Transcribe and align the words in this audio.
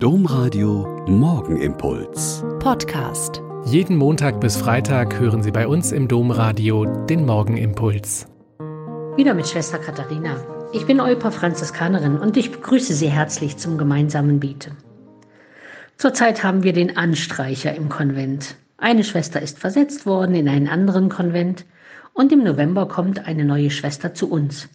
Domradio 0.00 1.04
Morgenimpuls. 1.08 2.44
Podcast. 2.60 3.42
Jeden 3.64 3.96
Montag 3.96 4.40
bis 4.40 4.56
Freitag 4.56 5.18
hören 5.18 5.42
Sie 5.42 5.50
bei 5.50 5.66
uns 5.66 5.90
im 5.90 6.06
Domradio 6.06 6.84
den 6.84 7.26
Morgenimpuls. 7.26 8.28
Wieder 9.16 9.34
mit 9.34 9.48
Schwester 9.48 9.78
Katharina. 9.78 10.36
Ich 10.72 10.86
bin 10.86 11.00
Eupa 11.00 11.32
Franziskanerin 11.32 12.16
und 12.16 12.36
ich 12.36 12.52
begrüße 12.52 12.94
Sie 12.94 13.08
herzlich 13.08 13.56
zum 13.56 13.76
gemeinsamen 13.76 14.38
Bieten. 14.38 14.76
Zurzeit 15.96 16.44
haben 16.44 16.62
wir 16.62 16.72
den 16.72 16.96
Anstreicher 16.96 17.74
im 17.74 17.88
Konvent. 17.88 18.54
Eine 18.76 19.02
Schwester 19.02 19.42
ist 19.42 19.58
versetzt 19.58 20.06
worden 20.06 20.36
in 20.36 20.48
einen 20.48 20.68
anderen 20.68 21.08
Konvent 21.08 21.64
und 22.12 22.30
im 22.30 22.44
November 22.44 22.86
kommt 22.86 23.26
eine 23.26 23.44
neue 23.44 23.72
Schwester 23.72 24.14
zu 24.14 24.30
uns. 24.30 24.68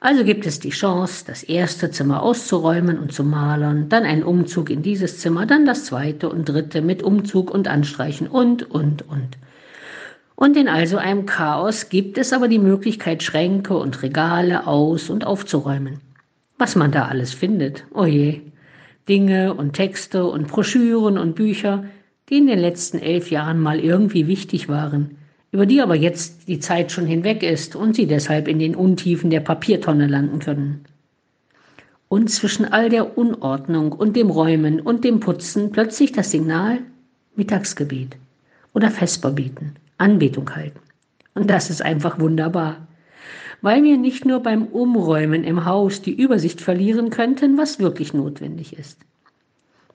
Also 0.00 0.24
gibt 0.24 0.46
es 0.46 0.60
die 0.60 0.70
Chance, 0.70 1.24
das 1.26 1.42
erste 1.42 1.90
Zimmer 1.90 2.22
auszuräumen 2.22 2.98
und 2.98 3.12
zu 3.12 3.24
malern, 3.24 3.88
dann 3.88 4.04
ein 4.04 4.22
Umzug 4.22 4.68
in 4.70 4.82
dieses 4.82 5.20
Zimmer, 5.20 5.46
dann 5.46 5.64
das 5.64 5.86
zweite 5.86 6.28
und 6.28 6.48
dritte 6.48 6.82
mit 6.82 7.02
Umzug 7.02 7.50
und 7.50 7.66
Anstreichen 7.66 8.26
und, 8.26 8.70
und, 8.70 9.08
und. 9.08 9.38
Und 10.34 10.56
in 10.56 10.68
also 10.68 10.98
einem 10.98 11.24
Chaos 11.24 11.88
gibt 11.88 12.18
es 12.18 12.34
aber 12.34 12.46
die 12.48 12.58
Möglichkeit, 12.58 13.22
Schränke 13.22 13.76
und 13.76 14.02
Regale 14.02 14.66
aus- 14.66 15.08
und 15.08 15.26
aufzuräumen. 15.26 16.00
Was 16.58 16.76
man 16.76 16.92
da 16.92 17.06
alles 17.06 17.32
findet, 17.32 17.84
oje. 17.92 18.42
Oh 18.44 18.50
Dinge 19.08 19.54
und 19.54 19.74
Texte 19.74 20.26
und 20.26 20.48
Broschüren 20.48 21.16
und 21.16 21.36
Bücher, 21.36 21.84
die 22.28 22.38
in 22.38 22.48
den 22.48 22.58
letzten 22.58 22.98
elf 22.98 23.30
Jahren 23.30 23.60
mal 23.60 23.78
irgendwie 23.78 24.26
wichtig 24.26 24.68
waren 24.68 25.16
über 25.52 25.66
die 25.66 25.80
aber 25.80 25.94
jetzt 25.94 26.48
die 26.48 26.60
Zeit 26.60 26.92
schon 26.92 27.06
hinweg 27.06 27.42
ist 27.42 27.76
und 27.76 27.96
sie 27.96 28.06
deshalb 28.06 28.48
in 28.48 28.58
den 28.58 28.74
Untiefen 28.74 29.30
der 29.30 29.40
Papiertonne 29.40 30.06
landen 30.06 30.38
können. 30.38 30.84
Und 32.08 32.30
zwischen 32.30 32.64
all 32.64 32.88
der 32.88 33.18
Unordnung 33.18 33.92
und 33.92 34.16
dem 34.16 34.30
Räumen 34.30 34.80
und 34.80 35.04
dem 35.04 35.20
Putzen 35.20 35.72
plötzlich 35.72 36.12
das 36.12 36.30
Signal 36.30 36.78
Mittagsgebet 37.34 38.16
oder 38.72 38.90
Vesper 38.90 39.30
beten, 39.30 39.74
Anbetung 39.98 40.54
halten. 40.54 40.80
Und 41.34 41.50
das 41.50 41.70
ist 41.70 41.82
einfach 41.82 42.18
wunderbar, 42.18 42.86
weil 43.60 43.82
wir 43.82 43.98
nicht 43.98 44.24
nur 44.24 44.40
beim 44.40 44.64
Umräumen 44.66 45.44
im 45.44 45.64
Haus 45.64 46.02
die 46.02 46.14
Übersicht 46.14 46.60
verlieren 46.60 47.10
könnten, 47.10 47.58
was 47.58 47.78
wirklich 47.78 48.14
notwendig 48.14 48.78
ist. 48.78 48.98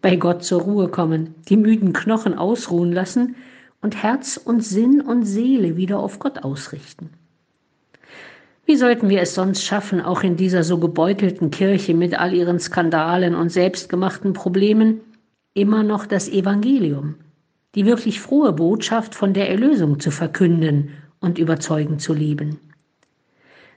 Bei 0.02 0.16
Gott 0.16 0.44
zur 0.44 0.62
Ruhe 0.62 0.88
kommen, 0.88 1.36
die 1.48 1.58
müden 1.58 1.94
Knochen 1.94 2.34
ausruhen 2.34 2.92
lassen, 2.92 3.36
und 3.82 4.02
Herz 4.02 4.38
und 4.38 4.64
Sinn 4.64 5.02
und 5.02 5.26
Seele 5.26 5.76
wieder 5.76 6.00
auf 6.00 6.20
Gott 6.20 6.44
ausrichten. 6.44 7.10
Wie 8.66 8.76
sollten 8.76 9.10
wir 9.10 9.22
es 9.22 9.36
sonst 9.36 9.66
schaffen, 9.66 10.02
auch 10.02 10.24
in 10.24 10.38
dieser 10.38 10.64
so 10.64 10.78
gebeutelten 10.78 11.52
Kirche 11.52 11.94
mit 11.94 12.18
all 12.18 12.34
ihren 12.34 12.60
Skandalen 12.60 13.36
und 13.36 13.50
selbstgemachten 13.50 14.34
Problemen, 14.34 15.02
immer 15.54 15.84
noch 15.84 16.06
das 16.06 16.30
Evangelium, 16.30 17.16
die 17.76 17.86
wirklich 17.86 18.22
frohe 18.22 18.54
Botschaft 18.54 19.16
von 19.16 19.34
der 19.34 19.50
Erlösung 19.50 20.00
zu 20.00 20.12
verkünden 20.12 20.92
und 21.20 21.38
überzeugend 21.38 22.02
zu 22.02 22.14
lieben? 22.14 22.60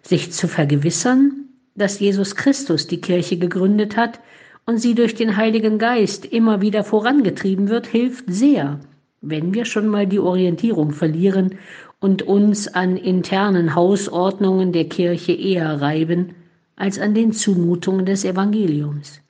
Sich 0.02 0.32
zu 0.32 0.48
vergewissern, 0.48 1.48
dass 1.74 1.98
Jesus 1.98 2.36
Christus 2.36 2.86
die 2.86 3.00
Kirche 3.00 3.38
gegründet 3.38 3.96
hat 3.96 4.20
und 4.66 4.78
sie 4.78 4.94
durch 4.94 5.14
den 5.14 5.36
Heiligen 5.36 5.78
Geist 5.78 6.24
immer 6.26 6.60
wieder 6.60 6.84
vorangetrieben 6.84 7.68
wird, 7.68 7.86
hilft 7.86 8.26
sehr, 8.28 8.78
wenn 9.24 9.54
wir 9.54 9.64
schon 9.64 9.88
mal 9.88 10.06
die 10.06 10.18
Orientierung 10.18 10.92
verlieren 10.92 11.56
und 12.00 12.22
uns 12.22 12.68
an 12.68 12.96
internen 12.96 13.74
Hausordnungen 13.74 14.72
der 14.72 14.88
Kirche 14.88 15.32
eher 15.32 15.80
reiben 15.80 16.34
als 16.76 16.98
an 16.98 17.14
den 17.14 17.32
Zumutungen 17.32 18.04
des 18.04 18.24
Evangeliums. 18.24 19.20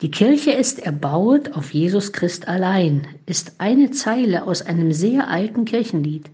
Die 0.00 0.10
Kirche 0.10 0.52
ist 0.52 0.78
erbaut 0.78 1.52
auf 1.56 1.74
Jesus 1.74 2.12
Christ 2.12 2.46
allein, 2.46 3.06
ist 3.26 3.54
eine 3.58 3.90
Zeile 3.90 4.44
aus 4.44 4.62
einem 4.62 4.92
sehr 4.92 5.28
alten 5.28 5.64
Kirchenlied. 5.64 6.30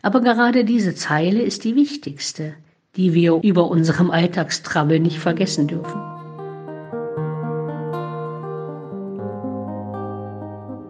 Aber 0.00 0.20
gerade 0.20 0.64
diese 0.64 0.94
Zeile 0.94 1.42
ist 1.42 1.64
die 1.64 1.74
wichtigste, 1.74 2.54
die 2.96 3.12
wir 3.12 3.40
über 3.42 3.70
unserem 3.70 4.10
Alltagstrabbel 4.10 5.00
nicht 5.00 5.18
vergessen 5.18 5.66
dürfen. 5.66 6.07